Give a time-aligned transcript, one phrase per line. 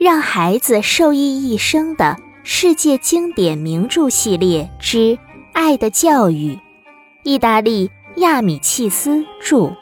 [0.00, 4.96] 让孩子受益一生的世界经典名著系列之
[5.52, 6.54] 《爱的教育》，
[7.22, 9.76] 意大利亚米契斯著，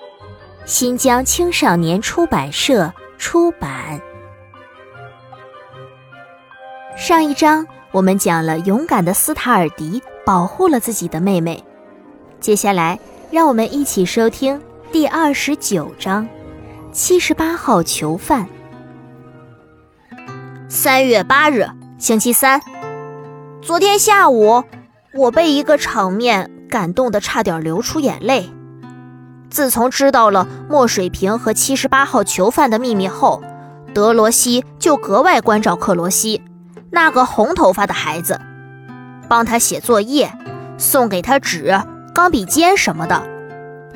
[0.67, 4.03] 新疆青少年出版社出版。
[6.96, 11.62] 上一章我们讲了勇敢的斯塔尔迪保护了自己的妹妹，
[12.41, 12.98] 接下来
[13.30, 14.61] 让我们一起收听
[14.91, 16.29] 第二十九章：
[16.91, 18.48] 七十八号囚犯。
[20.80, 21.66] 三月八日，
[21.98, 22.60] 星期三。
[23.60, 24.62] 昨天下午，
[25.12, 28.48] 我被一个场面感动得差点流出眼泪。
[29.50, 33.42] 自从知道了墨水瓶和七十八号囚犯的秘密后，
[33.92, 36.42] 德罗西就格外关照克罗西，
[36.92, 38.41] 那个红头发的孩子，
[39.28, 40.33] 帮他写作业，
[40.77, 41.77] 送给他纸、
[42.14, 43.20] 钢笔尖什么的，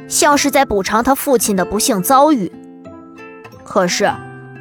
[0.08, 2.50] 像是在补偿他父亲的不幸遭遇。
[3.62, 4.10] 可是。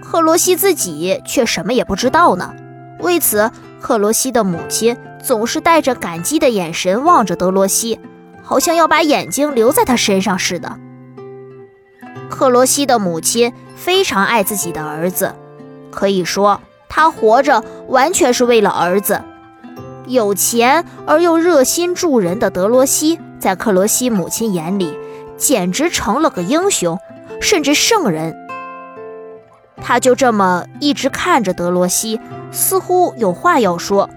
[0.02, 2.54] 克罗西自己却什么也不知道呢。
[3.00, 3.50] 为此，
[3.82, 8.00] 克罗西的母亲总是带着感激的眼神望着德罗西，
[8.44, 10.78] 好像要把眼睛留在他身上似的。
[12.30, 15.34] 克罗西的母亲非常爱自己的儿子，
[15.92, 19.22] 可以说他活着完全是为了儿子。
[20.08, 24.98] 有钱而又热心助人的德罗西，在克罗西母亲眼里，
[25.38, 27.00] 简直成了个英雄，
[27.40, 28.36] 甚至圣人。
[29.82, 34.10] 他就这么一直看着德罗西，似乎有话要说，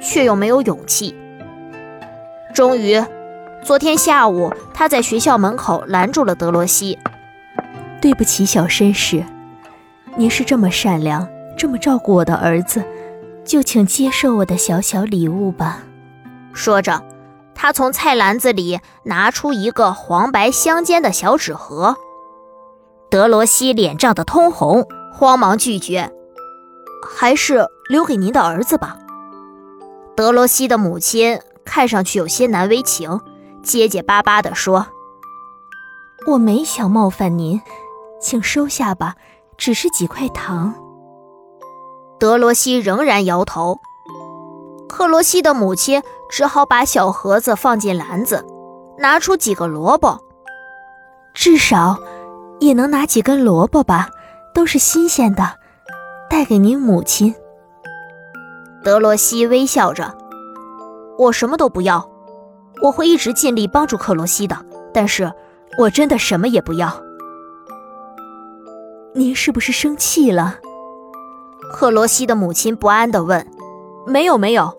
[0.00, 1.16] 却又没有勇气。
[2.54, 3.02] 终于，
[3.62, 6.98] 昨天下午，他在学校门口拦住了德罗西。
[8.00, 9.24] 对不起，小绅士，
[10.14, 12.84] 您是这么善良，这么照顾我的儿子，
[13.44, 15.78] 就请接受我的小小礼物吧。
[16.52, 17.02] 说着，
[17.54, 21.96] 他从菜篮子里拿出一个黄白相间的小纸盒。
[23.10, 24.86] 德罗西脸涨得通红。
[25.18, 26.12] 慌忙拒绝，
[27.02, 28.96] 还是留给您的儿子吧。
[30.14, 33.20] 德罗西的母亲看上去有些难为情，
[33.60, 34.86] 结结巴巴地说
[36.28, 37.60] ：“我没想冒犯您，
[38.20, 39.16] 请收下吧，
[39.56, 40.72] 只是几块糖。”
[42.20, 43.80] 德罗西仍然摇头。
[44.88, 48.46] 克罗西的母亲只好把小盒子放进篮子，
[48.98, 50.20] 拿出几个萝卜，
[51.34, 51.98] 至少
[52.60, 54.10] 也能拿几根萝卜吧。
[54.54, 55.58] 都是新鲜的，
[56.28, 57.34] 带给您母亲。
[58.82, 60.16] 德罗西微笑着
[61.18, 62.08] ：“我什么都不要，
[62.82, 64.56] 我会一直尽力帮助克罗西的。
[64.92, 65.32] 但是，
[65.78, 67.02] 我真的什么也不要。”
[69.14, 70.58] 您是不是生气了？
[71.72, 73.46] 克罗西的母亲不安地问。
[74.06, 74.76] “没有，没有。”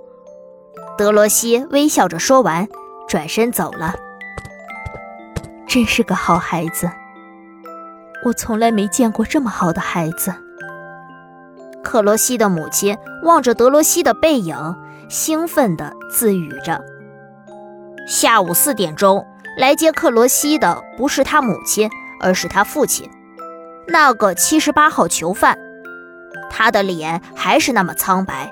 [0.98, 2.68] 德罗西微笑着说完，
[3.08, 3.96] 转身走了。
[5.68, 6.90] 真是个好孩子。
[8.24, 10.34] 我从来没见过这么好的孩子。
[11.82, 14.76] 克罗西的母亲望着德罗西的背影，
[15.08, 16.84] 兴奋地自语着。
[18.08, 19.26] 下午四点钟
[19.58, 23.10] 来接克罗西的不是他母亲，而是他父亲，
[23.88, 25.58] 那个七十八号囚犯。
[26.50, 28.52] 他的脸还是那么苍白。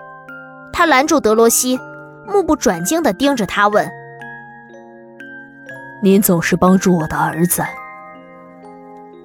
[0.72, 1.80] 他拦住德罗西，
[2.28, 3.90] 目不转睛地盯着他问
[6.02, 7.64] ：“您总是帮助我的儿子。”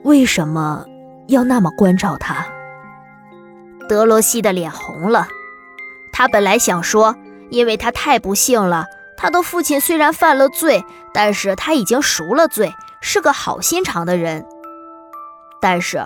[0.05, 0.85] 为什么
[1.29, 2.47] 要那么关照他？
[3.89, 5.29] 德罗西的脸红了。
[6.13, 7.15] 他本来想说，
[7.51, 8.85] 因为他太不幸了。
[9.17, 14.45] 他的父亲虽然犯了罪，但是他已经赎了罪，是个好心肠的人。
[15.61, 16.05] 但是，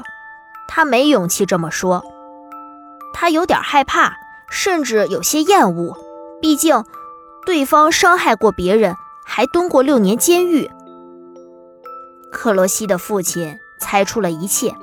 [0.68, 2.04] 他没勇气这么说。
[3.14, 4.14] 他有点害怕，
[4.50, 5.96] 甚至有些厌恶。
[6.42, 6.84] 毕竟，
[7.46, 10.70] 对方伤害过别人，还蹲过六年监狱。
[12.30, 13.58] 克罗西的父亲。
[13.80, 14.74] 猜出了一切，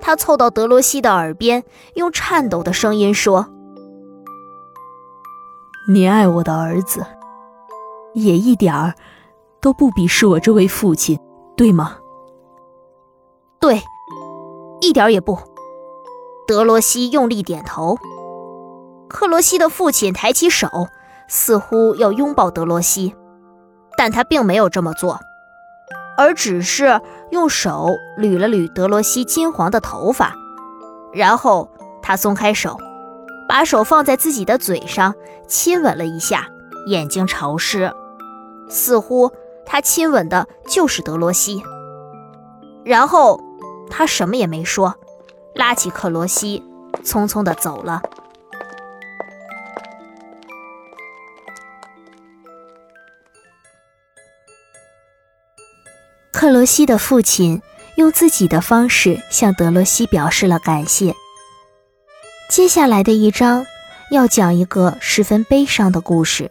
[0.00, 1.64] 他凑到德罗西的耳边，
[1.94, 3.46] 用颤抖的声音说
[5.88, 7.04] ：“你爱我的儿子，
[8.14, 8.94] 也一点儿
[9.60, 11.18] 都不鄙视我这位父亲，
[11.56, 11.98] 对吗
[13.60, 13.82] ？”“对，
[14.80, 15.38] 一点也不。”
[16.46, 17.96] 德罗西用力点头。
[19.08, 20.68] 克罗西的父亲抬起手，
[21.28, 23.14] 似乎要拥抱德罗西，
[23.96, 25.20] 但他并没有这么做。
[26.20, 27.00] 而只是
[27.30, 30.34] 用手捋了捋德罗西金黄的头发，
[31.14, 31.70] 然后
[32.02, 32.76] 他松开手，
[33.48, 35.14] 把手放在自己的嘴上
[35.48, 36.48] 亲吻了一下，
[36.84, 37.90] 眼睛潮湿，
[38.68, 39.32] 似乎
[39.64, 41.62] 他亲吻的就是德罗西。
[42.84, 43.40] 然后
[43.88, 44.96] 他什么也没说，
[45.54, 46.62] 拉起克罗西，
[47.02, 48.02] 匆匆地走了。
[56.40, 57.60] 克罗西的父亲
[57.96, 61.14] 用自己的方式向德罗西表示了感谢。
[62.48, 63.66] 接下来的一章
[64.10, 66.50] 要讲一个十分悲伤的故事。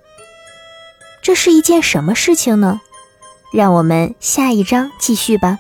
[1.23, 2.79] 这是一件什么事情呢？
[3.51, 5.57] 让我们下一章继续吧。